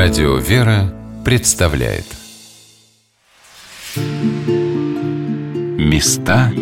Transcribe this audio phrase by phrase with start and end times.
[0.00, 2.04] Радио «Вера» представляет
[5.76, 6.52] Места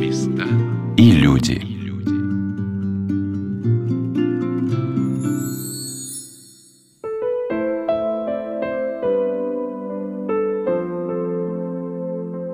[0.96, 1.60] и люди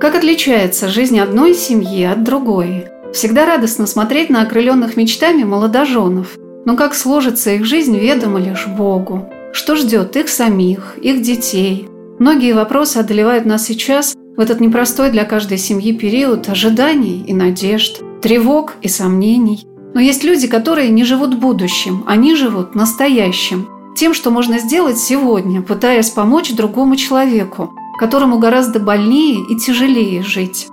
[0.00, 2.88] Как отличается жизнь одной семьи от другой?
[3.14, 6.36] Всегда радостно смотреть на окрыленных мечтами молодоженов.
[6.64, 9.30] Но как сложится их жизнь, ведомо лишь Богу.
[9.52, 11.86] Что ждет их самих, их детей?
[12.18, 18.00] Многие вопросы одолевают нас сейчас, в этот непростой для каждой семьи период ожиданий и надежд,
[18.22, 19.66] тревог и сомнений.
[19.92, 23.68] Но есть люди, которые не живут будущим, они живут настоящим.
[23.94, 30.68] Тем, что можно сделать сегодня, пытаясь помочь другому человеку, которому гораздо больнее и тяжелее жить.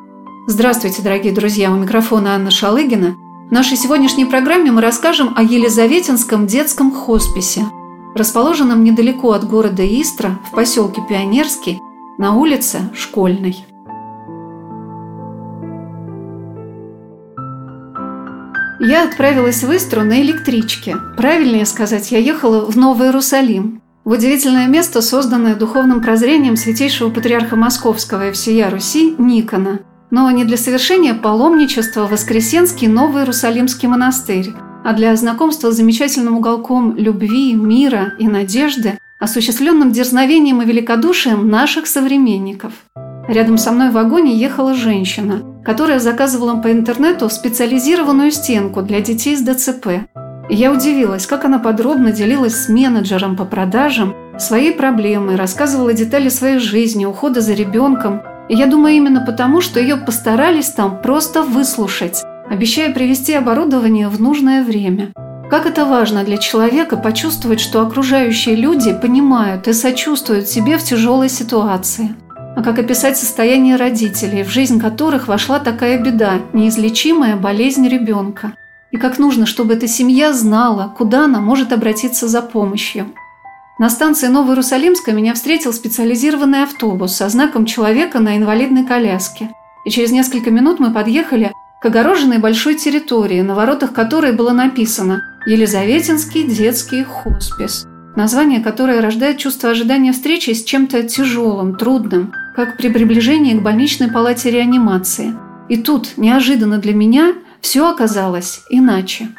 [0.48, 1.70] Здравствуйте, дорогие друзья!
[1.70, 3.18] У микрофона Анна Шалыгина.
[3.50, 7.66] В нашей сегодняшней программе мы расскажем о Елизаветинском детском хосписе,
[8.16, 11.80] расположенном недалеко от города Истра, в поселке Пионерский,
[12.18, 13.66] на улице Школьной.
[18.82, 20.96] Я отправилась в Истру на электричке.
[21.18, 27.56] Правильнее сказать, я ехала в Новый Иерусалим, в удивительное место, созданное духовным прозрением святейшего патриарха
[27.56, 34.54] Московского и всея Руси Никона, но не для совершения паломничества в Воскресенский Новый Иерусалимский монастырь,
[34.84, 41.88] а для знакомства с замечательным уголком любви, мира и надежды, осуществленным дерзновением и великодушием наших
[41.88, 42.74] современников.
[43.28, 49.36] Рядом со мной в вагоне ехала женщина, которая заказывала по интернету специализированную стенку для детей
[49.36, 50.10] с ДЦП.
[50.50, 56.58] Я удивилась, как она подробно делилась с менеджером по продажам своей проблемой, рассказывала детали своей
[56.58, 58.22] жизни, ухода за ребенком.
[58.50, 64.20] И я думаю именно потому, что ее постарались там просто выслушать, обещая привести оборудование в
[64.20, 65.14] нужное время.
[65.50, 71.30] Как это важно для человека почувствовать, что окружающие люди понимают и сочувствуют себе в тяжелой
[71.30, 72.16] ситуации.
[72.56, 78.54] А как описать состояние родителей, в жизнь которых вошла такая беда, неизлечимая болезнь ребенка.
[78.92, 83.12] И как нужно, чтобы эта семья знала, куда она может обратиться за помощью.
[83.78, 89.52] На станции Новоиерусалимска меня встретил специализированный автобус со знаком человека на инвалидной коляске.
[89.86, 95.24] И через несколько минут мы подъехали к огороженной большой территории, на воротах которой было написано
[95.46, 102.90] «Елизаветинский детский хоспис», название которое рождает чувство ожидания встречи с чем-то тяжелым, трудным, как при
[102.90, 105.34] приближении к больничной палате реанимации.
[105.70, 109.30] И тут, неожиданно для меня, все оказалось иначе.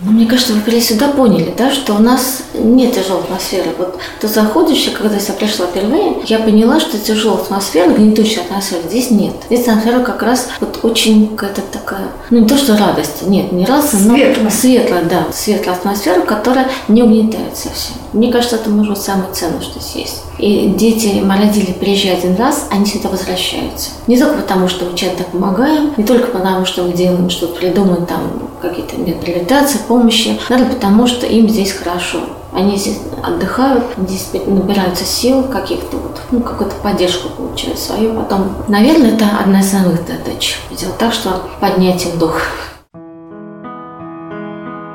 [0.00, 3.70] Мне кажется, вы пришли сюда поняли, да, что у нас нет тяжелой атмосферы.
[3.76, 9.10] Вот ты заходишь, когда я пришла впервые, я поняла, что тяжелой атмосферы, гнетущей атмосферы здесь
[9.10, 9.34] нет.
[9.50, 13.64] Здесь атмосфера как раз вот очень какая-то такая, ну не то, что радость, нет, не
[13.64, 17.96] раз, но светлая, светлая да, светлая атмосфера, которая не угнетает совсем.
[18.12, 20.22] Мне кажется, это может быть самое ценное, что здесь есть.
[20.38, 23.90] И дети, родители приезжают один раз, они всегда возвращаются.
[24.06, 28.06] Не только потому, что мы чем-то помогаем, не только потому, что мы делаем что-то, придумаем
[28.06, 32.20] там какие-то методы реабилитации, помощи, надо потому, что им здесь хорошо.
[32.52, 38.14] Они здесь отдыхают, здесь набираются сил каких-то, вот, ну, какую-то поддержку получают свою.
[38.14, 40.58] Потом, наверное, это одна из самых задач.
[40.70, 42.40] Сделать так, что поднять им дух.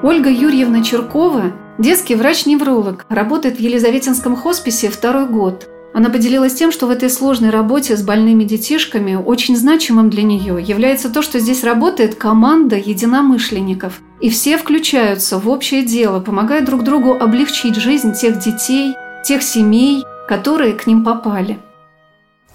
[0.04, 5.70] Ольга Юрьевна Черкова, детский врач-невролог, работает в Елизаветинском хосписе второй год.
[5.94, 10.62] Она поделилась тем, что в этой сложной работе с больными детишками очень значимым для нее
[10.62, 14.02] является то, что здесь работает команда единомышленников.
[14.20, 20.04] И все включаются в общее дело, помогая друг другу облегчить жизнь тех детей, тех семей,
[20.28, 21.60] которые к ним попали.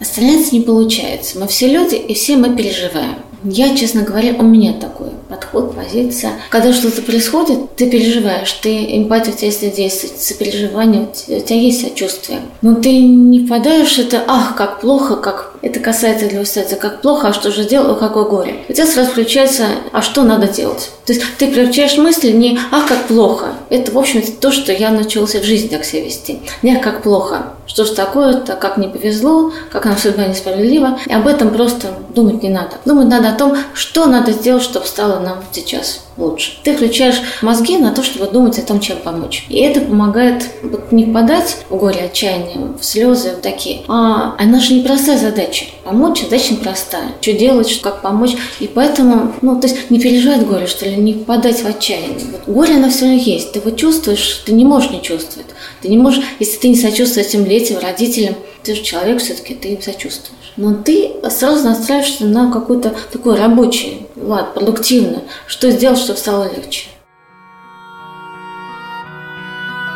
[0.00, 1.38] Остальное не получается.
[1.38, 3.16] Мы все люди, и все мы переживаем.
[3.44, 6.32] Я, честно говоря, у меня такой подход, позиция.
[6.50, 11.82] Когда что-то происходит, ты переживаешь, ты эмпатия у тебя есть действует, сопереживание, у тебя есть
[11.82, 12.41] сочувствие.
[12.62, 17.28] Но ты не впадаешь это, ах, как плохо, как это касается для иллюстрации, как плохо,
[17.28, 18.56] а что же делать, какое горе.
[18.69, 20.91] У тебя сразу включается, а что надо делать.
[21.04, 23.55] То есть ты превращаешь мысли не «ах, как плохо».
[23.70, 26.40] Это, в общем, то, что я научился в жизни так себя вести.
[26.62, 27.55] Не «ах, как плохо».
[27.66, 30.99] Что ж такое-то, как не повезло, как нам судьба несправедлива.
[31.06, 32.76] И об этом просто думать не надо.
[32.84, 36.53] Думать надо о том, что надо сделать, чтобы стало нам сейчас лучше.
[36.65, 39.47] Ты включаешь мозги на то, чтобы думать о том, чем помочь.
[39.49, 43.82] И это помогает вот, не подать в горе, отчаяние, в слезы вот такие.
[43.88, 45.67] А она же непростая задача.
[45.85, 47.12] Помочь задача непростая.
[47.20, 48.37] Что делать, как помочь.
[48.61, 52.26] И поэтому, ну, то есть не переживать горе, что ли, не подать в отчаяние.
[52.32, 53.53] Вот горе, оно все равно есть.
[53.53, 55.49] Ты его чувствуешь, ты не можешь не чувствовать.
[55.81, 59.69] Ты не можешь, если ты не сочувствуешь этим детям, родителям, ты же человек все-таки, ты
[59.69, 60.48] им сочувствуешь.
[60.58, 65.20] Но ты сразу настраиваешься на какой-то такой рабочий лад, продуктивный.
[65.46, 66.88] Что сделать, чтобы стало легче.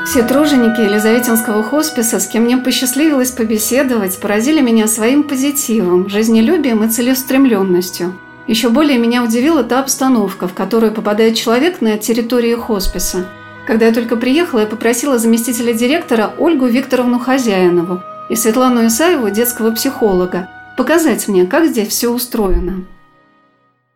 [0.06, 6.88] Все труженики Елизаветинского хосписа, с кем мне посчастливилось побеседовать, поразили меня своим позитивом, жизнелюбием и
[6.88, 8.17] целеустремленностью.
[8.47, 13.26] Еще более меня удивила та обстановка, в которую попадает человек на территории хосписа.
[13.67, 19.73] Когда я только приехала, я попросила заместителя директора Ольгу Викторовну Хозяинову и Светлану Исаеву, детского
[19.73, 22.85] психолога, показать мне, как здесь все устроено.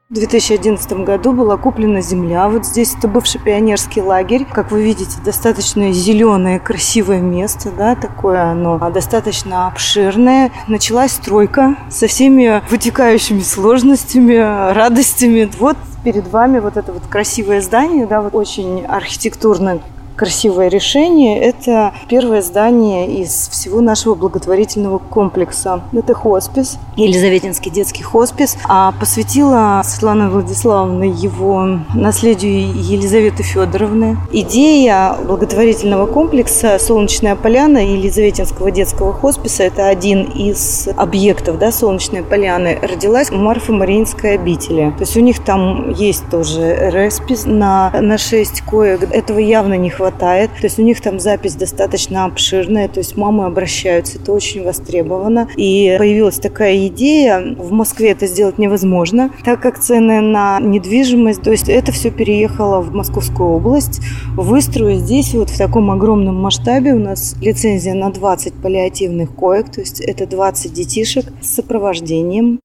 [0.09, 2.49] В 2011 году была куплена земля.
[2.49, 4.45] Вот здесь это бывший пионерский лагерь.
[4.45, 10.53] Как вы видите, достаточно зеленое, красивое место, да, такое оно достаточно обширное.
[10.69, 14.37] Началась стройка со всеми вытекающими сложностями,
[14.73, 15.51] радостями.
[15.59, 19.81] Вот перед вами вот это вот красивое здание, да, вот очень архитектурно
[20.17, 21.41] красивое решение.
[21.41, 25.83] Это первое здание из всего нашего благотворительного комплекса.
[25.93, 28.57] Это хоспис, Елизаветинский детский хоспис.
[28.65, 34.17] А посвятила Светлана Владиславовна его наследию Елизаветы Федоровны.
[34.33, 42.79] Идея благотворительного комплекса «Солнечная поляна» Елизаветинского детского хосписа– это один из объектов да, «Солнечной поляны»
[42.81, 44.93] родилась в Марфа-Мариинской обители.
[44.97, 49.03] То есть у них там есть тоже респис на, на 6 коек.
[49.13, 50.51] Этого явно не хватает хватает.
[50.61, 55.49] То есть у них там запись достаточно обширная, то есть мамы обращаются, это очень востребовано.
[55.57, 61.51] И появилась такая идея, в Москве это сделать невозможно, так как цены на недвижимость, то
[61.51, 64.01] есть это все переехало в Московскую область,
[64.37, 69.81] выстроить здесь вот в таком огромном масштабе у нас лицензия на 20 паллиативных коек, то
[69.81, 72.61] есть это 20 детишек с сопровождением.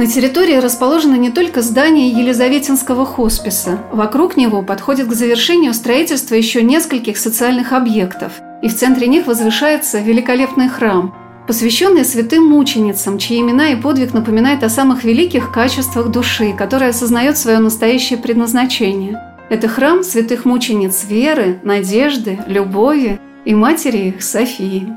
[0.00, 3.84] На территории расположено не только здание Елизаветинского хосписа.
[3.92, 8.32] Вокруг него подходит к завершению строительство еще нескольких социальных объектов.
[8.62, 11.14] И в центре них возвышается великолепный храм,
[11.46, 17.36] посвященный святым мученицам, чьи имена и подвиг напоминают о самых великих качествах души, которая осознает
[17.36, 19.20] свое настоящее предназначение.
[19.50, 24.96] Это храм святых мучениц веры, надежды, любови и матери их Софии.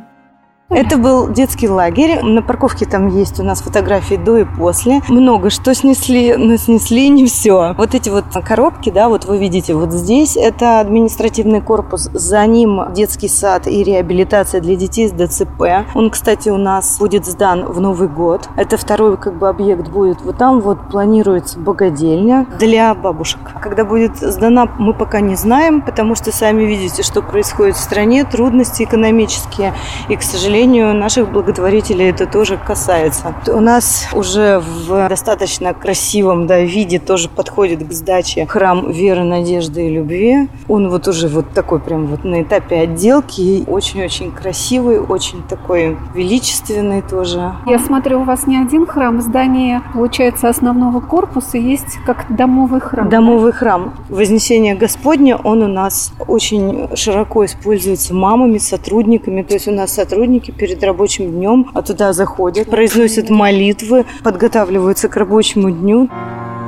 [0.75, 2.24] Это был детский лагерь.
[2.24, 5.02] На парковке там есть у нас фотографии до и после.
[5.08, 7.75] Много что снесли, но снесли не все.
[7.78, 12.10] Вот эти вот коробки, да, вот вы видите, вот здесь это административный корпус.
[12.14, 15.86] За ним детский сад и реабилитация для детей с ДЦП.
[15.94, 18.50] Он, кстати, у нас будет сдан в Новый год.
[18.56, 20.22] Это второй как бы объект будет.
[20.22, 23.40] Вот там вот планируется богадельня для бабушек.
[23.62, 28.24] Когда будет сдана, мы пока не знаем, потому что сами видите, что происходит в стране,
[28.25, 29.75] трудности экономические.
[30.10, 33.36] И, к сожалению, сожалению, наших благотворителей это тоже касается.
[33.48, 39.88] У нас уже в достаточно красивом да, виде тоже подходит к сдаче храм веры, надежды
[39.88, 40.48] и любви.
[40.69, 43.65] Он вот уже вот такой прям вот на этапе отделки.
[43.68, 47.54] Очень-очень красивый, очень такой величественный тоже.
[47.65, 53.10] Я смотрю, у вас не один храм, здание, получается, основного корпуса есть как домовый храм.
[53.10, 53.57] Домовый да?
[53.57, 53.94] храм.
[54.07, 59.42] Вознесение Господне, он у нас очень широко используется мамами, сотрудниками.
[59.42, 65.15] То есть у нас сотрудники перед рабочим днем а туда заходят, произносят молитвы, подготавливаются к
[65.17, 66.09] рабочему дню.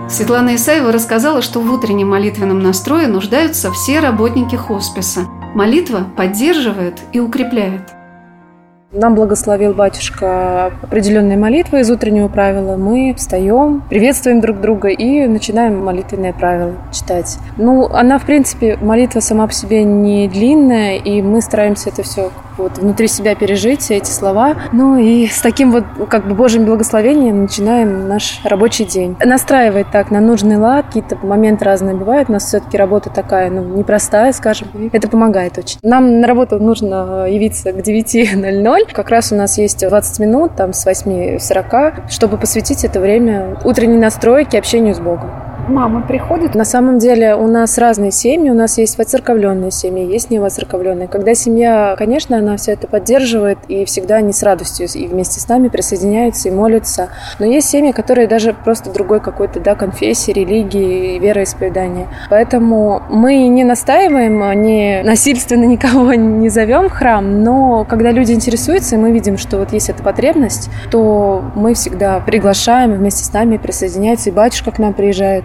[0.08, 5.22] Светлана Исаева рассказала, что в утреннем молитвенном настрое нуждаются все работники хосписа.
[5.56, 7.82] Молитва поддерживает и укрепляет.
[8.92, 12.78] Нам благословил батюшка определенные молитвы из утреннего правила.
[12.78, 17.38] Мы встаем, приветствуем друг друга и начинаем молитвенное правило читать.
[17.58, 22.32] Ну, она, в принципе, молитва сама по себе не длинная, и мы стараемся это все
[22.58, 24.56] вот внутри себя пережить эти слова.
[24.72, 29.16] Ну и с таким вот как бы Божьим благословением начинаем наш рабочий день.
[29.24, 32.30] Настраивать так на нужный лад, какие-то моменты разные бывают.
[32.30, 34.68] У нас все-таки работа такая, ну, непростая, скажем.
[34.92, 35.80] Это помогает очень.
[35.82, 38.94] Нам на работу нужно явиться к 9.00.
[38.94, 43.98] Как раз у нас есть 20 минут, там, с 8.40, чтобы посвятить это время утренней
[43.98, 45.32] настройке, общению с Богом
[45.68, 46.56] мамы приходят?
[46.56, 48.50] На самом деле у нас разные семьи.
[48.50, 51.08] У нас есть воцерковленные семьи, есть невоцерковленные.
[51.08, 55.48] Когда семья, конечно, она все это поддерживает и всегда они с радостью и вместе с
[55.48, 57.10] нами присоединяются и молятся.
[57.40, 62.08] Но есть семьи, которые даже просто другой какой-то да, конфессии, религии, вероисповедания.
[62.30, 68.96] Поэтому мы не настаиваем, не насильственно никого не зовем в храм, но когда люди интересуются,
[68.96, 73.58] и мы видим, что вот есть эта потребность, то мы всегда приглашаем вместе с нами
[73.58, 75.44] присоединяются, и батюшка к нам приезжает.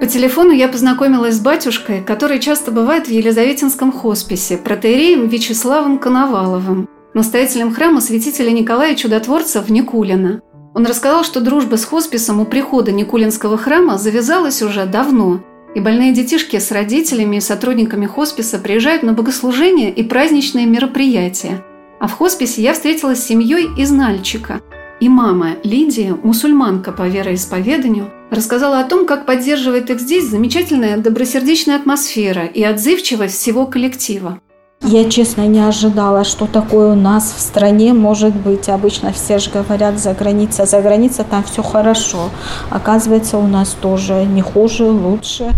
[0.00, 6.88] По телефону я познакомилась с батюшкой, который часто бывает в Елизаветинском хосписе, протеереем Вячеславом Коноваловым,
[7.12, 10.40] настоятелем храма святителя Николая Чудотворца в Никулино.
[10.74, 16.14] Он рассказал, что дружба с хосписом у прихода Никулинского храма завязалась уже давно, и больные
[16.14, 21.62] детишки с родителями и сотрудниками хосписа приезжают на богослужения и праздничные мероприятия.
[22.00, 24.62] А в хосписе я встретилась с семьей из Нальчика–
[25.00, 31.76] И мама Лидия, мусульманка по вероисповеданию, рассказала о том, как поддерживает их здесь замечательная добросердечная
[31.76, 34.38] атмосфера и отзывчивость всего коллектива.
[34.82, 38.68] Я, честно, не ожидала, что такое у нас в стране может быть.
[38.68, 40.66] Обычно все же говорят за границей.
[40.66, 42.28] За границей там все хорошо.
[42.70, 45.52] Оказывается, у нас тоже не хуже, лучше.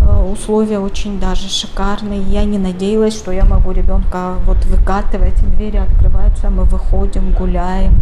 [0.00, 2.22] Э, условия очень даже шикарные.
[2.22, 7.94] Я не надеялась, что я могу ребенка вот выкатывать, двери открываются, мы выходим, гуляем.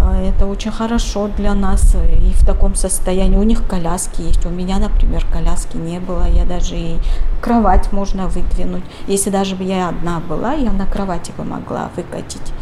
[0.00, 3.36] А, это очень хорошо для нас и в таком состоянии.
[3.36, 4.46] У них коляски есть.
[4.46, 6.26] У меня, например, коляски не было.
[6.28, 6.98] Я даже и
[7.40, 8.84] кровать можно выдвинуть.
[9.06, 12.52] Если даже бы я одна была, я на кровати бы могла выкатить.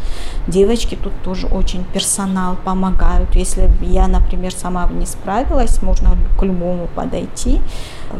[0.47, 3.35] Девочки тут тоже очень персонал помогают.
[3.35, 7.61] Если я, например, сама бы не справилась, можно к любому подойти.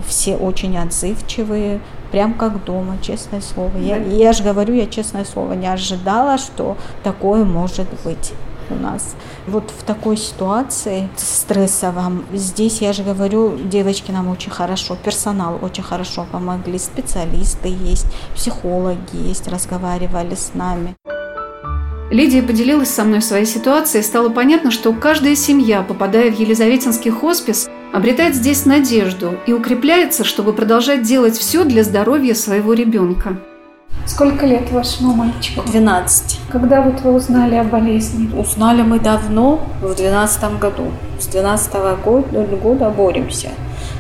[0.08, 1.80] Все очень отзывчивые,
[2.12, 3.78] прям как дома, честное слово.
[3.78, 8.34] Я, я же говорю, я честное слово не ожидала, что такое может быть
[8.70, 9.16] у нас.
[9.48, 15.84] Вот в такой ситуации стрессовом, здесь, я же говорю, девочки нам очень хорошо, персонал очень
[15.84, 18.06] хорошо помогли, специалисты есть,
[18.36, 20.96] психологи есть, разговаривали с нами.
[22.10, 27.68] Лидия поделилась со мной своей ситуацией, стало понятно, что каждая семья, попадая в Елизаветинский хоспис,
[27.92, 33.38] обретает здесь надежду и укрепляется, чтобы продолжать делать все для здоровья своего ребенка.
[34.06, 35.64] Сколько лет вашему мальчику?
[35.66, 36.40] 12.
[36.50, 38.34] Когда вот вы узнали о болезни?
[38.38, 40.92] Узнали мы давно, в 12 году.
[41.20, 41.74] С 12
[42.04, 43.50] года, года боремся.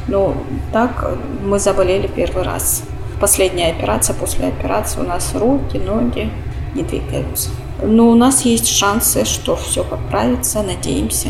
[0.08, 0.34] Но
[0.72, 2.84] так мы заболели первый раз.
[3.20, 6.32] Последняя операция, после операции у нас руки, ноги
[6.76, 7.50] не двигаются.
[7.82, 11.30] Но у нас есть шансы, что все поправится, надеемся.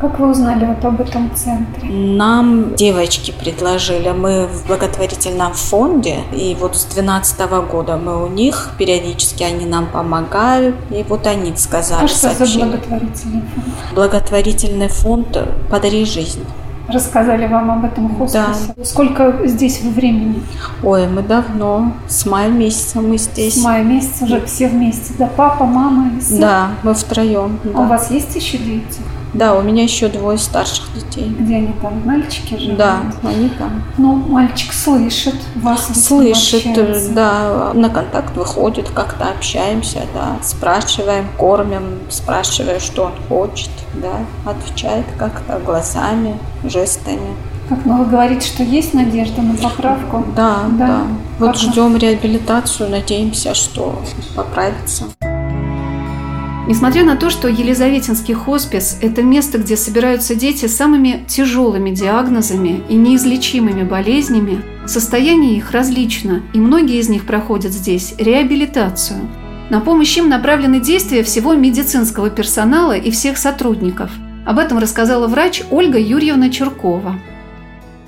[0.00, 1.88] Как вы узнали вот об этом центре?
[1.90, 4.10] Нам девочки предложили.
[4.10, 9.86] Мы в благотворительном фонде, и вот с 2012 года мы у них, периодически они нам
[9.86, 12.04] помогают, и вот они сказали.
[12.04, 13.94] А что за благотворительный фонд?
[13.94, 15.38] Благотворительный фонд
[15.68, 16.44] «Подари жизнь»
[16.88, 18.72] рассказали вам об этом хосписе.
[18.76, 18.84] Да.
[18.84, 20.42] Сколько здесь вы времени?
[20.82, 23.60] Ой, мы давно, с мая месяца мы здесь.
[23.60, 25.28] С мая месяца уже все вместе, да?
[25.36, 26.40] Папа, мама и сын?
[26.40, 27.58] Да, мы втроем.
[27.62, 27.80] А да.
[27.80, 29.00] у вас есть еще дети?
[29.34, 31.34] Да, у меня еще двое старших детей.
[31.38, 32.02] Где они там?
[32.04, 32.78] Мальчики живут?
[32.78, 33.82] Да, они там.
[33.98, 35.88] Ну, мальчик слышит вас.
[35.94, 36.64] Слышит,
[37.14, 37.72] да.
[37.74, 40.36] На контакт выходит, как-то общаемся, да.
[40.42, 44.50] Спрашиваем, кормим, спрашиваем, что он хочет, да.
[44.50, 47.36] Отвечает как-то глазами, жестами.
[47.68, 50.24] Как вы говорите, что есть надежда на поправку?
[50.34, 50.86] Да, да.
[50.86, 51.02] да.
[51.38, 54.00] Вот ждем реабилитацию, надеемся, что
[54.34, 55.04] поправится.
[56.68, 62.82] Несмотря на то, что Елизаветинский хоспис– это место, где собираются дети с самыми тяжелыми диагнозами
[62.90, 69.18] и неизлечимыми болезнями, состояние их различно, и многие из них проходят здесь реабилитацию.
[69.70, 74.10] На помощь им направлены действия всего медицинского персонала и всех сотрудников.
[74.44, 77.18] Об этом рассказала врач Ольга Юрьевна Черкова.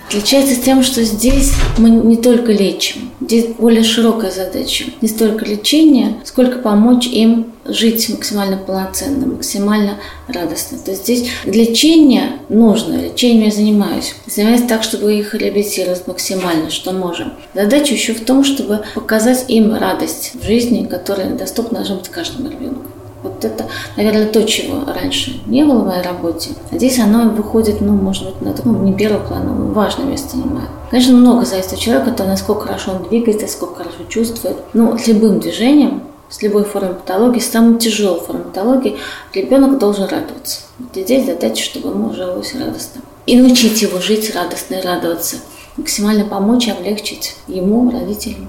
[0.06, 4.86] Отличается тем, что здесь мы не только лечим, здесь более широкая задача.
[5.00, 10.78] Не столько лечение, сколько помочь им жить максимально полноценно, максимально радостно.
[10.78, 14.16] То есть здесь лечение нужно, лечением я занимаюсь.
[14.26, 17.32] Занимаюсь так, чтобы их реабилитировать максимально, что можем.
[17.54, 22.50] Задача еще в том, чтобы показать им радость в жизни, которая доступна должна быть каждому
[22.50, 22.82] ребенку.
[23.22, 26.50] Вот это, наверное, то, чего раньше не было в моей работе.
[26.70, 30.36] А здесь оно выходит, ну, может быть, на таком не первый план, но важное место
[30.36, 30.70] занимает.
[30.90, 34.56] Конечно, много зависит от человека, то насколько хорошо он двигается, насколько хорошо чувствует.
[34.72, 38.96] Но с любым движением, с любой формой патологии, с самой тяжелой формой патологии,
[39.34, 40.60] ребенок должен радоваться.
[40.78, 43.02] Вот и здесь задача, чтобы ему жилось радостно.
[43.26, 45.36] И научить его жить радостно и радоваться.
[45.76, 48.48] Максимально помочь облегчить ему, родителям.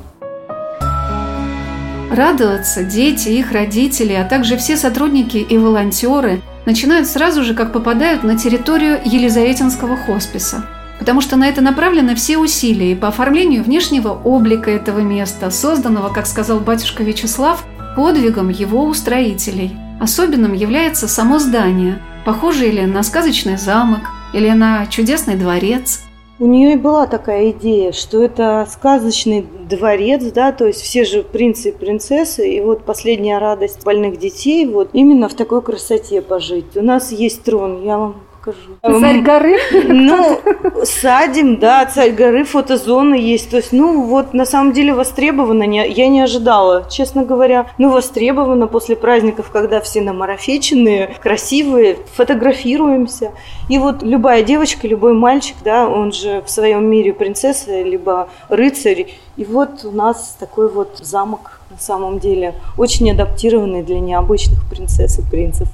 [2.11, 8.23] Радоваться дети, их родители, а также все сотрудники и волонтеры начинают сразу же, как попадают
[8.23, 10.65] на территорию Елизаветинского хосписа.
[10.99, 16.09] Потому что на это направлены все усилия и по оформлению внешнего облика этого места, созданного,
[16.09, 17.63] как сказал батюшка Вячеслав,
[17.95, 19.71] подвигом его устроителей.
[20.01, 24.01] Особенным является само здание, похожее ли на сказочный замок
[24.33, 26.01] или на чудесный дворец–
[26.41, 31.23] у нее и была такая идея, что это сказочный дворец, да, то есть все же
[31.23, 36.77] принцы и принцессы, и вот последняя радость больных детей, вот именно в такой красоте пожить.
[36.77, 38.99] У нас есть трон, я вам покажу.
[38.99, 39.57] Царь горы?
[39.87, 40.39] Ну,
[40.83, 43.49] садим, да, царь горы, фотозоны есть.
[43.49, 45.63] То есть, ну, вот на самом деле востребовано.
[45.63, 47.67] Я не ожидала, честно говоря.
[47.77, 53.31] Ну, востребовано после праздников, когда все намарафеченные, красивые, фотографируемся.
[53.69, 59.07] И вот любая девочка, любой мальчик, да, он же в своем мире принцесса, либо рыцарь.
[59.37, 65.19] И вот у нас такой вот замок на самом деле, очень адаптированный для необычных принцесс
[65.19, 65.69] и принцев.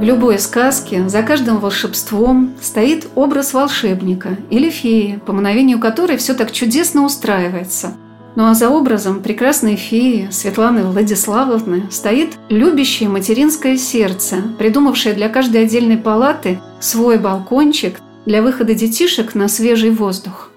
[0.00, 6.32] В любой сказке за каждым волшебством стоит образ волшебника или феи, по мановению которой все
[6.32, 7.92] так чудесно устраивается.
[8.34, 15.64] Ну а за образом прекрасной феи Светланы Владиславовны стоит любящее материнское сердце, придумавшее для каждой
[15.64, 20.49] отдельной палаты свой балкончик для выхода детишек на свежий воздух.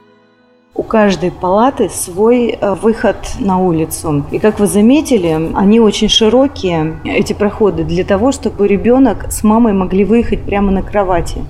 [0.93, 4.25] Каждой палаты свой э, выход на улицу.
[4.29, 9.73] И как вы заметили, они очень широкие, эти проходы, для того, чтобы ребенок с мамой
[9.73, 11.43] могли выехать прямо на кровати.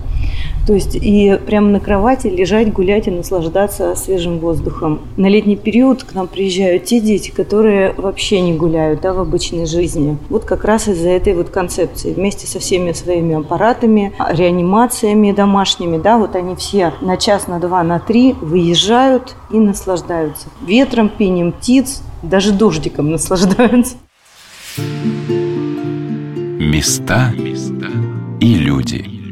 [0.66, 5.02] То есть и прямо на кровати лежать, гулять и наслаждаться свежим воздухом.
[5.18, 9.66] На летний период к нам приезжают те дети, которые вообще не гуляют да, в обычной
[9.66, 10.18] жизни.
[10.30, 12.14] Вот как раз из-за этой вот концепции.
[12.14, 17.84] Вместе со всеми своими аппаратами, реанимациями домашними, да, вот они все на час, на два,
[17.84, 20.48] на три выезжают и наслаждаются.
[20.66, 23.98] Ветром, пением птиц, даже дождиком наслаждаются.
[26.60, 27.34] Места
[28.40, 29.23] и люди.